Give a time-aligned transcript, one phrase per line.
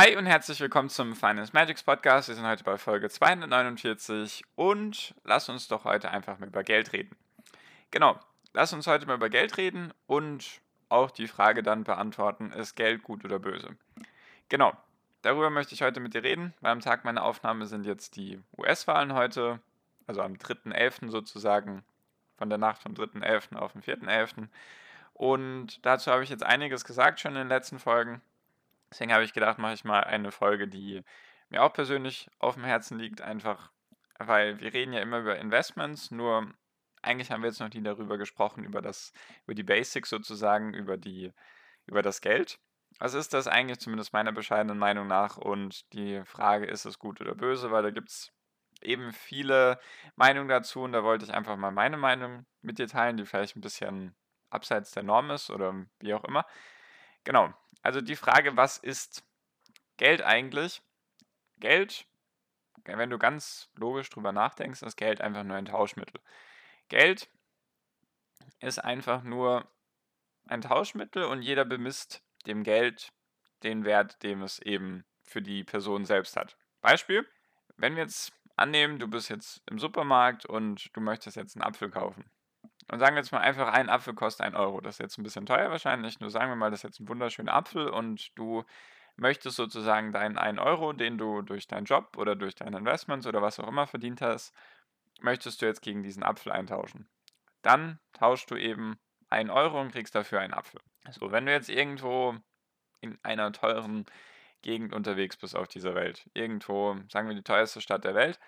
[0.00, 2.28] Hi und herzlich willkommen zum Finance Magics Podcast.
[2.28, 6.92] Wir sind heute bei Folge 249 und lass uns doch heute einfach mal über Geld
[6.92, 7.16] reden.
[7.90, 8.16] Genau,
[8.52, 13.02] lass uns heute mal über Geld reden und auch die Frage dann beantworten, ist Geld
[13.02, 13.76] gut oder böse?
[14.48, 14.72] Genau,
[15.22, 18.40] darüber möchte ich heute mit dir reden, weil am Tag meiner Aufnahme sind jetzt die
[18.56, 19.58] US-Wahlen heute,
[20.06, 21.10] also am 3.11.
[21.10, 21.82] sozusagen,
[22.36, 23.56] von der Nacht vom 3.11.
[23.56, 24.46] auf den 4.11.
[25.14, 28.22] Und dazu habe ich jetzt einiges gesagt schon in den letzten Folgen.
[28.90, 31.02] Deswegen habe ich gedacht, mache ich mal eine Folge, die
[31.50, 33.70] mir auch persönlich auf dem Herzen liegt, einfach
[34.18, 36.52] weil wir reden ja immer über Investments, nur
[37.02, 39.12] eigentlich haben wir jetzt noch nie darüber gesprochen, über das,
[39.44, 41.32] über die Basics sozusagen, über die,
[41.86, 42.58] über das Geld.
[42.98, 45.36] Was ist das eigentlich, zumindest meiner bescheidenen Meinung nach?
[45.36, 48.32] Und die Frage, ist es gut oder böse, weil da gibt es
[48.80, 49.78] eben viele
[50.16, 53.56] Meinungen dazu und da wollte ich einfach mal meine Meinung mit dir teilen, die vielleicht
[53.56, 54.16] ein bisschen
[54.50, 56.44] abseits der Norm ist oder wie auch immer.
[57.24, 57.52] Genau.
[57.82, 59.24] Also die Frage, was ist
[59.96, 60.82] Geld eigentlich?
[61.58, 62.06] Geld,
[62.84, 66.20] wenn du ganz logisch drüber nachdenkst, ist Geld einfach nur ein Tauschmittel.
[66.88, 67.28] Geld
[68.60, 69.70] ist einfach nur
[70.46, 73.12] ein Tauschmittel und jeder bemisst dem Geld
[73.62, 76.56] den Wert, den es eben für die Person selbst hat.
[76.80, 77.26] Beispiel,
[77.76, 81.90] wenn wir jetzt annehmen, du bist jetzt im Supermarkt und du möchtest jetzt einen Apfel
[81.90, 82.30] kaufen.
[82.90, 84.80] Und sagen wir jetzt mal einfach, ein Apfel kostet 1 Euro.
[84.80, 87.08] Das ist jetzt ein bisschen teuer wahrscheinlich, nur sagen wir mal, das ist jetzt ein
[87.08, 88.64] wunderschöner Apfel und du
[89.16, 93.42] möchtest sozusagen deinen 1 Euro, den du durch deinen Job oder durch deine Investments oder
[93.42, 94.54] was auch immer verdient hast,
[95.20, 97.08] möchtest du jetzt gegen diesen Apfel eintauschen.
[97.62, 98.98] Dann tauschst du eben
[99.28, 100.80] 1 Euro und kriegst dafür einen Apfel.
[101.10, 102.36] So, wenn du jetzt irgendwo
[103.00, 104.06] in einer teuren
[104.62, 108.38] Gegend unterwegs bist auf dieser Welt, irgendwo, sagen wir die teuerste Stadt der Welt,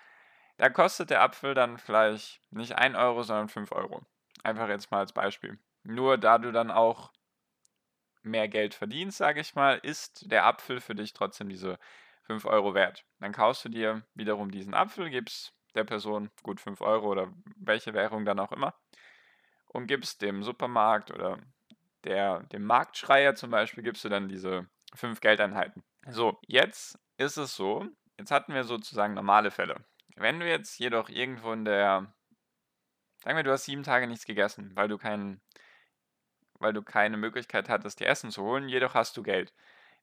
[0.57, 4.01] da kostet der Apfel dann vielleicht nicht 1 Euro, sondern 5 Euro.
[4.43, 5.59] Einfach jetzt mal als Beispiel.
[5.83, 7.11] Nur da du dann auch
[8.23, 11.79] mehr Geld verdienst, sage ich mal, ist der Apfel für dich trotzdem diese
[12.23, 13.03] 5 Euro wert.
[13.19, 17.93] Dann kaufst du dir wiederum diesen Apfel, gibst der Person gut 5 Euro oder welche
[17.93, 18.75] Währung dann auch immer
[19.73, 21.39] und gibst dem Supermarkt oder
[22.03, 25.83] der, dem Marktschreier zum Beispiel, gibst du dann diese 5 Geldeinheiten.
[26.07, 27.87] So, jetzt ist es so,
[28.17, 29.83] jetzt hatten wir sozusagen normale Fälle.
[30.15, 32.13] Wenn du jetzt jedoch irgendwo in der
[33.23, 35.41] Sagen wir, du hast sieben Tage nichts gegessen, weil du kein
[36.61, 39.53] weil du keine Möglichkeit hattest, dir Essen zu holen, jedoch hast du Geld.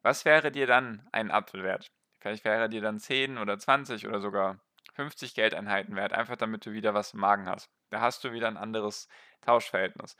[0.02, 1.90] Was wäre dir dann ein Apfel wert?
[2.20, 4.58] Vielleicht wäre dir dann 10 oder 20 oder sogar
[4.94, 7.70] 50 Geldeinheiten wert, einfach damit du wieder was im Magen hast.
[7.90, 9.08] Da hast du wieder ein anderes
[9.42, 10.16] Tauschverhältnis.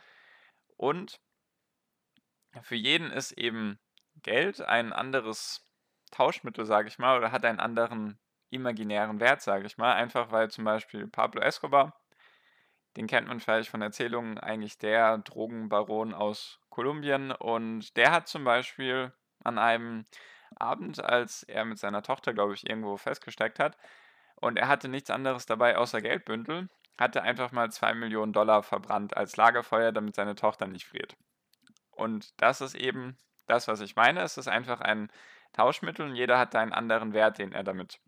[0.76, 1.20] Und
[2.62, 3.78] für jeden ist eben
[4.22, 5.64] Geld ein anderes
[6.12, 8.18] Tauschmittel, sage ich mal, oder hat einen anderen
[8.50, 9.94] imaginären Wert, sage ich mal.
[9.94, 12.00] Einfach weil zum Beispiel Pablo Escobar
[12.98, 17.30] den kennt man vielleicht von Erzählungen, eigentlich der Drogenbaron aus Kolumbien.
[17.30, 19.12] Und der hat zum Beispiel
[19.44, 20.04] an einem
[20.56, 23.78] Abend, als er mit seiner Tochter, glaube ich, irgendwo festgesteckt hat,
[24.34, 29.16] und er hatte nichts anderes dabei außer Geldbündel, hatte einfach mal 2 Millionen Dollar verbrannt
[29.16, 31.16] als Lagerfeuer, damit seine Tochter nicht friert.
[31.92, 33.16] Und das ist eben
[33.46, 34.22] das, was ich meine.
[34.22, 35.08] Es ist einfach ein
[35.52, 38.00] Tauschmittel und jeder hat einen anderen Wert, den er damit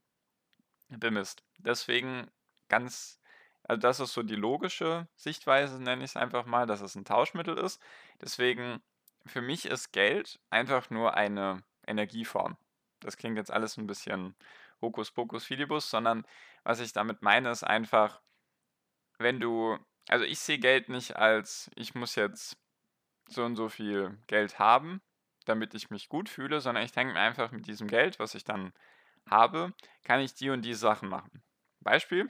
[0.88, 1.44] bemisst.
[1.58, 2.28] Deswegen
[2.68, 3.19] ganz
[3.70, 7.04] also das ist so die logische Sichtweise, nenne ich es einfach mal, dass es ein
[7.04, 7.80] Tauschmittel ist.
[8.20, 8.82] Deswegen,
[9.26, 12.56] für mich ist Geld einfach nur eine Energieform.
[12.98, 14.34] Das klingt jetzt alles ein bisschen
[14.82, 16.26] Hokuspokus Filibus, sondern
[16.64, 18.20] was ich damit meine, ist einfach,
[19.18, 22.56] wenn du, also ich sehe Geld nicht als, ich muss jetzt
[23.28, 25.00] so und so viel Geld haben,
[25.44, 28.42] damit ich mich gut fühle, sondern ich denke mir einfach, mit diesem Geld, was ich
[28.42, 28.72] dann
[29.30, 29.72] habe,
[30.02, 31.44] kann ich die und die Sachen machen.
[31.78, 32.28] Beispiel,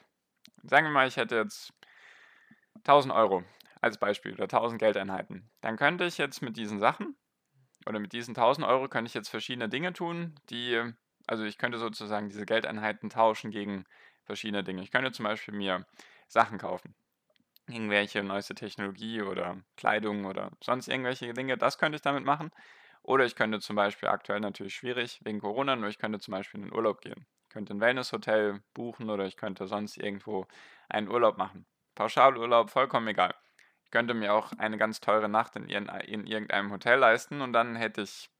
[0.62, 1.72] Sagen wir mal, ich hätte jetzt
[2.84, 3.44] 1000 Euro
[3.80, 5.50] als Beispiel oder 1000 Geldeinheiten.
[5.60, 7.16] Dann könnte ich jetzt mit diesen Sachen
[7.86, 10.92] oder mit diesen 1000 Euro könnte ich jetzt verschiedene Dinge tun, die,
[11.26, 13.84] also ich könnte sozusagen diese Geldeinheiten tauschen gegen
[14.24, 14.82] verschiedene Dinge.
[14.82, 15.86] Ich könnte zum Beispiel mir
[16.28, 16.94] Sachen kaufen.
[17.66, 22.50] Irgendwelche neueste Technologie oder Kleidung oder sonst irgendwelche Dinge, das könnte ich damit machen.
[23.02, 26.60] Oder ich könnte zum Beispiel aktuell natürlich schwierig wegen Corona, nur ich könnte zum Beispiel
[26.60, 30.46] in den Urlaub gehen könnte ein Wellnesshotel buchen oder ich könnte sonst irgendwo
[30.88, 31.66] einen Urlaub machen.
[31.94, 33.34] Pauschalurlaub, vollkommen egal.
[33.84, 37.76] Ich könnte mir auch eine ganz teure Nacht in, in irgendeinem Hotel leisten und dann
[37.76, 38.30] hätte ich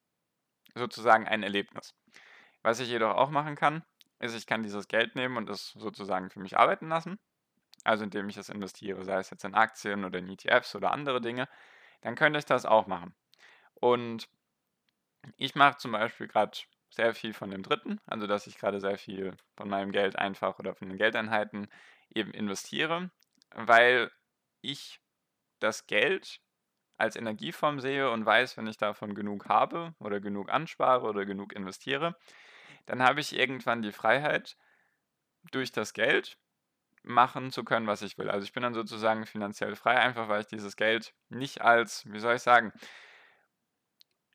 [0.75, 1.95] sozusagen ein Erlebnis.
[2.63, 3.83] Was ich jedoch auch machen kann,
[4.21, 7.19] ist, ich kann dieses Geld nehmen und es sozusagen für mich arbeiten lassen.
[7.83, 11.21] Also indem ich es investiere, sei es jetzt in Aktien oder in ETFs oder andere
[11.21, 11.49] Dinge,
[12.03, 13.15] dann könnte ich das auch machen.
[13.75, 14.29] Und
[15.37, 16.59] ich mache zum Beispiel gerade
[16.91, 20.59] sehr viel von dem dritten, also dass ich gerade sehr viel von meinem Geld einfach
[20.59, 21.69] oder von den Geldeinheiten
[22.13, 23.11] eben investiere,
[23.55, 24.11] weil
[24.61, 25.01] ich
[25.61, 26.41] das Geld
[26.97, 31.53] als Energieform sehe und weiß, wenn ich davon genug habe oder genug anspare oder genug
[31.55, 32.17] investiere,
[32.87, 34.57] dann habe ich irgendwann die Freiheit,
[35.53, 36.39] durch das Geld
[37.03, 38.31] machen zu können, was ich will.
[38.31, 42.21] Also ich bin dann sozusagen finanziell frei, einfach weil ich dieses Geld nicht als, wie
[42.21, 42.73] soll ich sagen,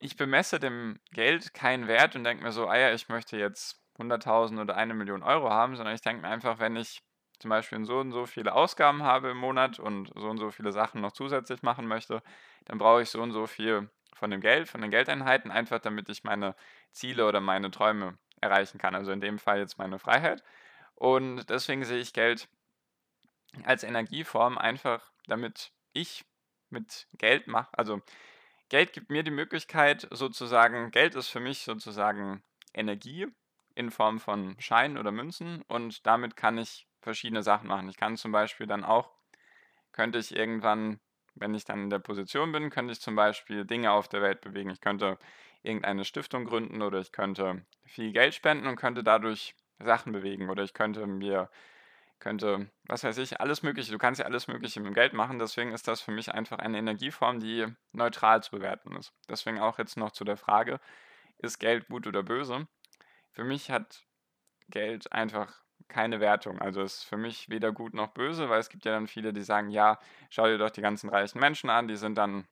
[0.06, 3.82] ich bemesse dem Geld keinen Wert und denke mir so, ah ja, ich möchte jetzt
[3.98, 7.02] 100.000 oder eine Million Euro haben, sondern ich denke mir einfach, wenn ich
[7.40, 10.72] zum Beispiel so und so viele Ausgaben habe im Monat und so und so viele
[10.72, 12.22] Sachen noch zusätzlich machen möchte,
[12.66, 16.08] dann brauche ich so und so viel von dem Geld, von den Geldeinheiten, einfach damit
[16.10, 16.56] ich meine
[16.92, 18.96] Ziele oder meine Träume erreichen kann.
[18.96, 20.44] Also in dem Fall jetzt meine Freiheit.
[20.94, 22.48] Und deswegen sehe ich Geld
[23.64, 26.26] als Energieform einfach, damit ich
[26.70, 28.02] mit Geld mache, also
[28.70, 33.28] Geld gibt mir die Möglichkeit, sozusagen, Geld ist für mich sozusagen Energie
[33.76, 37.90] in Form von Scheinen oder Münzen und damit kann ich verschiedene Sachen machen.
[37.90, 39.12] Ich kann zum Beispiel dann auch,
[39.92, 41.00] könnte ich irgendwann,
[41.36, 44.42] wenn ich dann in der Position bin, könnte ich zum Beispiel Dinge auf der Welt
[44.42, 44.70] bewegen.
[44.72, 45.20] Ich könnte
[45.62, 50.64] irgendeine Stiftung gründen oder ich könnte viel Geld spenden und könnte dadurch Sachen bewegen oder
[50.64, 51.50] ich könnte mir
[52.26, 53.92] könnte, was weiß ich, alles Mögliche.
[53.92, 55.38] Du kannst ja alles Mögliche mit dem Geld machen.
[55.38, 59.14] Deswegen ist das für mich einfach eine Energieform, die neutral zu bewerten ist.
[59.30, 60.80] Deswegen auch jetzt noch zu der Frage,
[61.38, 62.68] ist Geld gut oder böse?
[63.32, 64.08] Für mich hat
[64.70, 66.60] Geld einfach keine Wertung.
[66.60, 69.44] Also ist für mich weder gut noch böse, weil es gibt ja dann viele, die
[69.44, 70.00] sagen, ja,
[70.32, 72.48] schau dir doch die ganzen reichen Menschen an, die sind dann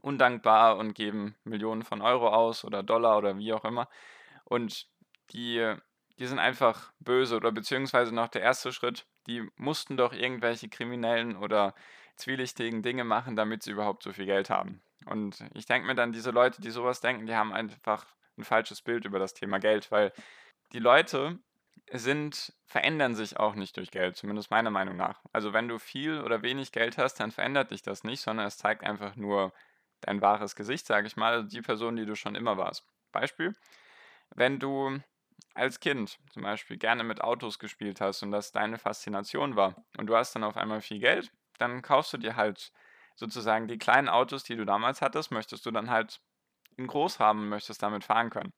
[0.00, 3.90] undankbar und geben Millionen von Euro aus oder Dollar oder wie auch immer.
[4.46, 4.88] Und
[5.32, 5.76] die
[6.18, 11.36] die sind einfach böse oder beziehungsweise noch der erste Schritt, die mussten doch irgendwelche kriminellen
[11.36, 11.74] oder
[12.16, 14.82] zwielichtigen Dinge machen, damit sie überhaupt so viel Geld haben.
[15.06, 18.06] Und ich denke mir dann, diese Leute, die sowas denken, die haben einfach
[18.38, 20.12] ein falsches Bild über das Thema Geld, weil
[20.72, 21.38] die Leute
[21.92, 25.20] sind, verändern sich auch nicht durch Geld, zumindest meiner Meinung nach.
[25.32, 28.56] Also wenn du viel oder wenig Geld hast, dann verändert dich das nicht, sondern es
[28.56, 29.52] zeigt einfach nur
[30.00, 32.86] dein wahres Gesicht, sage ich mal, also die Person, die du schon immer warst.
[33.12, 33.54] Beispiel,
[34.34, 34.98] wenn du
[35.54, 40.06] als Kind zum Beispiel gerne mit Autos gespielt hast und das deine Faszination war und
[40.06, 42.72] du hast dann auf einmal viel Geld, dann kaufst du dir halt
[43.14, 46.20] sozusagen die kleinen Autos, die du damals hattest, möchtest du dann halt
[46.76, 48.52] in groß haben möchtest damit fahren können.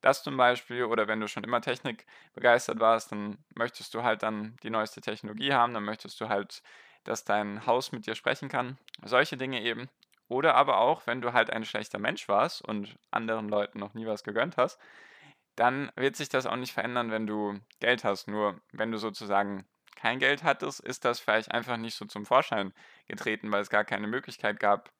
[0.00, 4.22] Das zum Beispiel, oder wenn du schon immer Technik begeistert warst, dann möchtest du halt
[4.22, 6.62] dann die neueste Technologie haben, dann möchtest du halt,
[7.02, 8.78] dass dein Haus mit dir sprechen kann.
[9.02, 9.88] Solche Dinge eben.
[10.28, 14.06] Oder aber auch, wenn du halt ein schlechter Mensch warst und anderen Leuten noch nie
[14.06, 14.78] was gegönnt hast,
[15.58, 18.28] dann wird sich das auch nicht verändern, wenn du Geld hast.
[18.28, 19.66] Nur wenn du sozusagen
[19.96, 22.72] kein Geld hattest, ist das vielleicht einfach nicht so zum Vorschein
[23.08, 24.92] getreten, weil es gar keine Möglichkeit gab,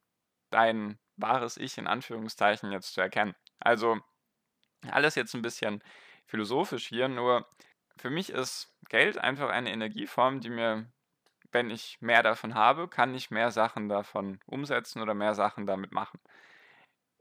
[0.50, 3.36] dein wahres Ich in Anführungszeichen jetzt zu erkennen.
[3.60, 4.00] Also
[4.90, 5.82] alles jetzt ein bisschen
[6.26, 7.48] philosophisch hier, nur
[7.96, 10.90] für mich ist Geld einfach eine Energieform, die mir,
[11.52, 15.92] wenn ich mehr davon habe, kann ich mehr Sachen davon umsetzen oder mehr Sachen damit
[15.92, 16.18] machen.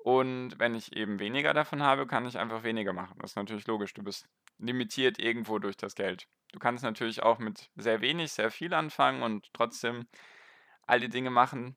[0.07, 3.19] Und wenn ich eben weniger davon habe, kann ich einfach weniger machen.
[3.19, 3.93] Das ist natürlich logisch.
[3.93, 4.25] Du bist
[4.57, 6.29] limitiert irgendwo durch das Geld.
[6.53, 10.07] Du kannst natürlich auch mit sehr wenig sehr viel anfangen und trotzdem
[10.83, 11.75] all die Dinge machen,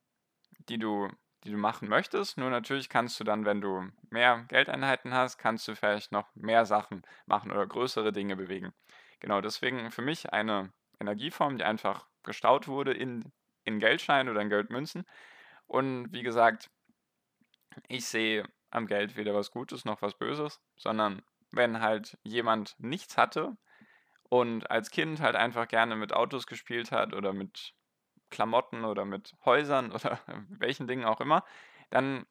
[0.68, 1.08] die du,
[1.42, 2.38] die du machen möchtest.
[2.38, 6.66] Nur natürlich kannst du dann, wenn du mehr Geldeinheiten hast, kannst du vielleicht noch mehr
[6.66, 8.72] Sachen machen oder größere Dinge bewegen.
[9.18, 13.32] Genau, deswegen für mich eine Energieform, die einfach gestaut wurde in,
[13.64, 15.02] in Geldscheinen oder in Geldmünzen.
[15.66, 16.70] Und wie gesagt,
[17.88, 23.16] ich sehe am Geld weder was Gutes noch was Böses, sondern wenn halt jemand nichts
[23.16, 23.56] hatte
[24.28, 27.74] und als Kind halt einfach gerne mit Autos gespielt hat oder mit
[28.30, 31.44] Klamotten oder mit Häusern oder welchen Dingen auch immer,
[31.90, 32.26] dann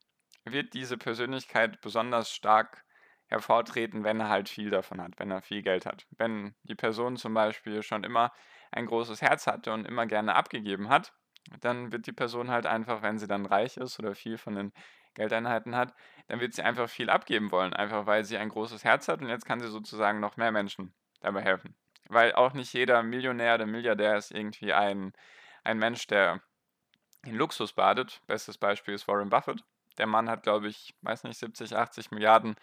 [0.46, 2.86] wird diese Persönlichkeit besonders stark
[3.28, 6.08] hervortreten, wenn er halt viel davon hat, wenn er viel Geld hat.
[6.18, 8.32] Wenn die Person zum Beispiel schon immer
[8.72, 11.14] ein großes Herz hatte und immer gerne abgegeben hat,
[11.62, 14.74] dann wird die Person halt einfach, wenn sie dann reich ist oder viel von den
[15.14, 15.94] Geldeinheiten hat,
[16.28, 19.30] dann wird sie einfach viel abgeben wollen, einfach weil sie ein großes Herz hat und
[19.30, 21.76] jetzt kann sie sozusagen noch mehr Menschen dabei helfen.
[22.08, 25.14] Weil auch nicht jeder Millionär oder Milliardär ist irgendwie ein,
[25.64, 26.42] ein Mensch, der
[27.26, 28.22] in Luxus badet.
[28.28, 29.64] Bestes Beispiel ist Warren Buffett.
[29.98, 32.56] Der Mann hat, glaube ich, weiß nicht, 70, 80 Milliarden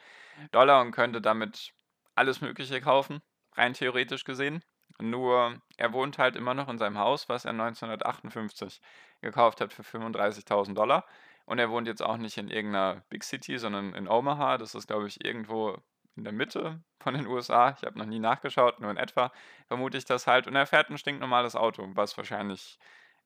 [0.53, 1.73] Dollar und könnte damit
[2.15, 3.21] alles Mögliche kaufen,
[3.53, 4.63] rein theoretisch gesehen.
[4.99, 8.81] Nur er wohnt halt immer noch in seinem Haus, was er 1958
[9.21, 11.05] gekauft hat für 35.000 Dollar.
[11.47, 14.59] Und er wohnt jetzt auch nicht in irgendeiner Big City, sondern in Omaha.
[14.59, 15.79] Das ist, glaube ich, irgendwo
[16.17, 17.71] in der Mitte von den USA.
[17.71, 19.33] Ich habe noch nie nachgeschaut, nur in etwa
[19.69, 20.49] vermute ich das halt.
[20.49, 22.79] Und er fährt ein stinknormales Auto, was wahrscheinlich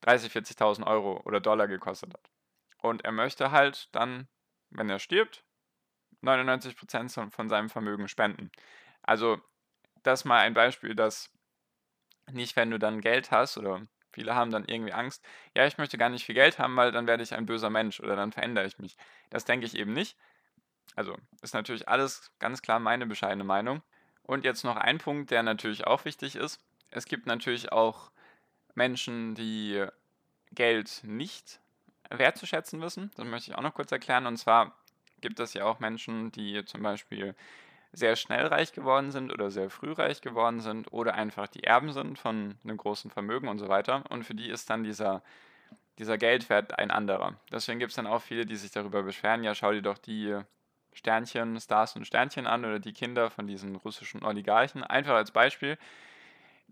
[0.03, 2.29] 30.000, 40.000 Euro oder Dollar gekostet hat.
[2.77, 4.27] Und er möchte halt dann,
[4.69, 5.43] wenn er stirbt,
[6.21, 8.51] 99% von seinem Vermögen spenden.
[9.01, 9.41] Also
[10.03, 11.31] das mal ein Beispiel, dass
[12.31, 15.23] nicht, wenn du dann Geld hast oder viele haben dann irgendwie Angst,
[15.55, 17.99] ja, ich möchte gar nicht viel Geld haben, weil dann werde ich ein böser Mensch
[17.99, 18.97] oder dann verändere ich mich.
[19.29, 20.17] Das denke ich eben nicht.
[20.95, 23.81] Also ist natürlich alles ganz klar meine bescheidene Meinung.
[24.23, 26.59] Und jetzt noch ein Punkt, der natürlich auch wichtig ist.
[26.89, 28.11] Es gibt natürlich auch
[28.75, 29.85] Menschen, die
[30.51, 31.59] Geld nicht
[32.09, 33.11] wertzuschätzen wissen.
[33.15, 34.27] Das möchte ich auch noch kurz erklären.
[34.27, 34.75] Und zwar
[35.21, 37.35] gibt es ja auch Menschen, die zum Beispiel
[37.93, 41.91] sehr schnell reich geworden sind oder sehr früh reich geworden sind oder einfach die Erben
[41.91, 44.03] sind von einem großen Vermögen und so weiter.
[44.09, 45.21] Und für die ist dann dieser,
[45.99, 47.35] dieser Geldwert ein anderer.
[47.51, 50.39] Deswegen gibt es dann auch viele, die sich darüber beschweren, ja, schau dir doch die
[50.93, 54.83] Sternchen, Stars und Sternchen an oder die Kinder von diesen russischen Oligarchen.
[54.83, 55.77] Einfach als Beispiel.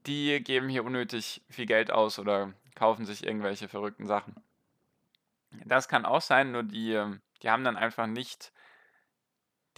[0.06, 4.36] Die geben hier unnötig viel Geld aus oder kaufen sich irgendwelche verrückten Sachen.
[5.66, 7.02] Das kann auch sein, nur die,
[7.42, 8.54] die haben dann einfach nicht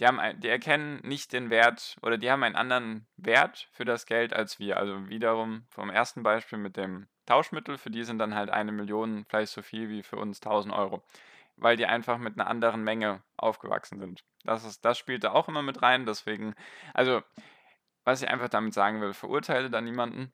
[0.00, 3.84] die, haben ein, die erkennen nicht den Wert oder die haben einen anderen Wert für
[3.84, 4.76] das Geld als wir.
[4.76, 9.24] Also wiederum vom ersten Beispiel mit dem Tauschmittel, für die sind dann halt eine Million
[9.28, 11.02] vielleicht so viel wie für uns 1000 Euro,
[11.56, 14.24] weil die einfach mit einer anderen Menge aufgewachsen sind.
[14.44, 16.54] Das, ist, das spielt da auch immer mit rein, deswegen,
[16.94, 17.22] also
[18.04, 20.32] was ich einfach damit sagen will, verurteile da niemanden.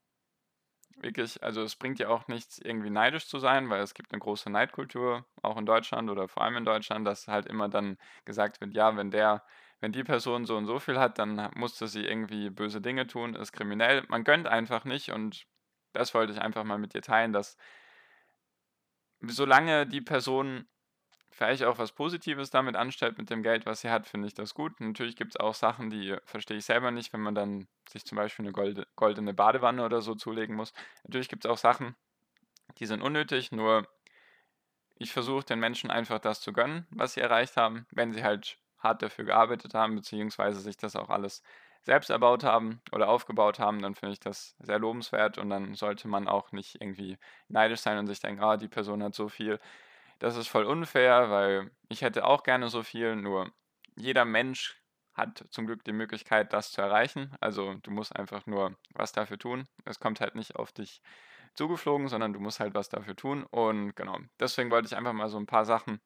[1.01, 4.19] Wirklich, also es bringt ja auch nichts, irgendwie neidisch zu sein, weil es gibt eine
[4.19, 8.59] große Neidkultur, auch in Deutschland oder vor allem in Deutschland, dass halt immer dann gesagt
[8.59, 9.45] wird, ja, wenn der,
[9.79, 13.33] wenn die Person so und so viel hat, dann musste sie irgendwie böse Dinge tun,
[13.35, 14.03] ist kriminell.
[14.09, 15.47] Man gönnt einfach nicht und
[15.93, 17.55] das wollte ich einfach mal mit dir teilen, dass
[19.21, 20.67] solange die Person
[21.31, 24.53] vielleicht auch was Positives damit anstellt mit dem Geld, was sie hat, finde ich das
[24.53, 24.79] gut.
[24.79, 28.15] Natürlich gibt es auch Sachen, die verstehe ich selber nicht, wenn man dann sich zum
[28.15, 30.73] Beispiel eine golde, goldene Badewanne oder so zulegen muss.
[31.03, 31.95] Natürlich gibt es auch Sachen,
[32.77, 33.87] die sind unnötig, nur
[34.95, 38.59] ich versuche den Menschen einfach das zu gönnen, was sie erreicht haben, wenn sie halt
[38.79, 41.41] hart dafür gearbeitet haben, beziehungsweise sich das auch alles
[41.81, 46.07] selbst erbaut haben oder aufgebaut haben, dann finde ich das sehr lobenswert und dann sollte
[46.07, 47.17] man auch nicht irgendwie
[47.47, 49.59] neidisch sein und sich denken, ah, die Person hat so viel,
[50.19, 53.51] das ist voll unfair, weil ich hätte auch gerne so viel, nur
[53.95, 54.79] jeder Mensch
[55.13, 57.35] hat zum Glück die Möglichkeit, das zu erreichen.
[57.41, 59.67] Also du musst einfach nur was dafür tun.
[59.85, 61.01] Es kommt halt nicht auf dich
[61.55, 63.43] zugeflogen, sondern du musst halt was dafür tun.
[63.43, 65.99] Und genau, deswegen wollte ich einfach mal so ein paar Sachen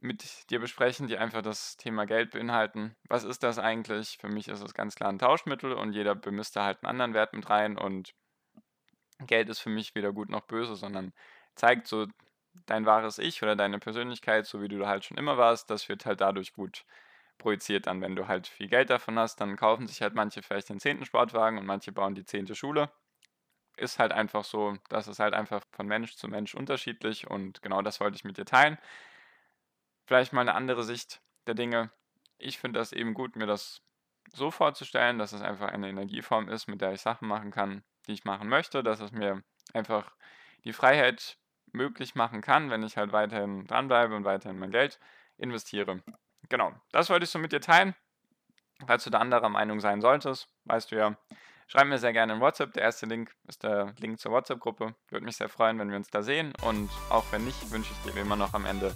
[0.00, 2.94] mit dir besprechen, die einfach das Thema Geld beinhalten.
[3.08, 4.18] Was ist das eigentlich?
[4.20, 7.14] Für mich ist es ganz klar ein Tauschmittel und jeder bemisst da halt einen anderen
[7.14, 8.14] Wert mit rein und
[9.26, 11.12] Geld ist für mich weder gut noch böse, sondern
[11.56, 12.06] zeigt so
[12.66, 16.06] dein wahres Ich oder deine Persönlichkeit, so wie du halt schon immer warst, das wird
[16.06, 16.84] halt dadurch gut
[17.38, 18.00] projiziert dann.
[18.00, 21.04] Wenn du halt viel Geld davon hast, dann kaufen sich halt manche vielleicht den zehnten
[21.04, 22.90] Sportwagen und manche bauen die zehnte Schule.
[23.76, 27.80] Ist halt einfach so, das ist halt einfach von Mensch zu Mensch unterschiedlich und genau
[27.82, 28.76] das wollte ich mit dir teilen.
[30.06, 31.92] Vielleicht mal eine andere Sicht der Dinge.
[32.38, 33.82] Ich finde das eben gut, mir das
[34.32, 38.12] so vorzustellen, dass es einfach eine Energieform ist, mit der ich Sachen machen kann, die
[38.12, 40.10] ich machen möchte, dass es mir einfach
[40.64, 41.38] die Freiheit
[41.72, 44.98] möglich machen kann, wenn ich halt weiterhin dranbleibe und weiterhin mein Geld
[45.36, 46.02] investiere.
[46.48, 47.94] Genau, das wollte ich so mit dir teilen.
[48.86, 51.16] Falls du da anderer Meinung sein solltest, weißt du ja,
[51.66, 52.72] schreib mir sehr gerne in WhatsApp.
[52.72, 54.94] Der erste Link ist der Link zur WhatsApp-Gruppe.
[55.08, 56.52] Würde mich sehr freuen, wenn wir uns da sehen.
[56.62, 58.94] Und auch wenn nicht, wünsche ich dir wie immer noch am Ende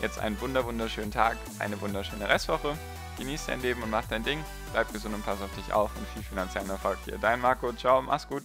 [0.00, 2.76] jetzt einen wunder wunderschönen Tag, eine wunderschöne Restwoche.
[3.18, 4.42] Genieß dein Leben und mach dein Ding.
[4.72, 7.18] Bleib gesund und pass auf dich auf und viel finanziellen Erfolg dir.
[7.18, 8.44] Dein Marco, ciao, mach's gut.